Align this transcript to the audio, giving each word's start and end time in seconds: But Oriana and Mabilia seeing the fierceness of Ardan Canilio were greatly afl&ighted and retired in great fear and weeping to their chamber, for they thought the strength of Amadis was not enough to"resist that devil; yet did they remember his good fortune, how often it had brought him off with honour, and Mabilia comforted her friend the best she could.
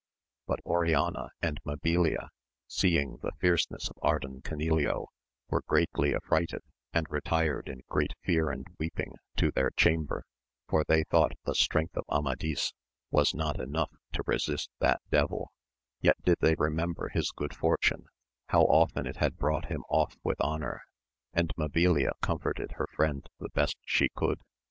But 0.47 0.61
Oriana 0.65 1.29
and 1.43 1.61
Mabilia 1.63 2.29
seeing 2.67 3.17
the 3.21 3.33
fierceness 3.39 3.87
of 3.87 3.97
Ardan 4.01 4.41
Canilio 4.41 5.05
were 5.49 5.61
greatly 5.67 6.13
afl&ighted 6.13 6.61
and 6.91 7.05
retired 7.11 7.69
in 7.69 7.83
great 7.87 8.13
fear 8.23 8.49
and 8.49 8.65
weeping 8.79 9.13
to 9.37 9.51
their 9.51 9.69
chamber, 9.69 10.23
for 10.67 10.83
they 10.83 11.03
thought 11.03 11.33
the 11.45 11.53
strength 11.53 11.95
of 11.95 12.05
Amadis 12.09 12.73
was 13.11 13.35
not 13.35 13.59
enough 13.59 13.91
to"resist 14.13 14.71
that 14.79 15.03
devil; 15.11 15.51
yet 16.01 16.17
did 16.25 16.37
they 16.41 16.55
remember 16.55 17.09
his 17.09 17.29
good 17.29 17.55
fortune, 17.55 18.07
how 18.47 18.61
often 18.63 19.05
it 19.05 19.17
had 19.17 19.37
brought 19.37 19.65
him 19.65 19.83
off 19.87 20.17
with 20.23 20.41
honour, 20.41 20.81
and 21.31 21.53
Mabilia 21.59 22.13
comforted 22.23 22.71
her 22.71 22.87
friend 22.87 23.29
the 23.39 23.49
best 23.49 23.77
she 23.85 24.09
could. 24.15 24.39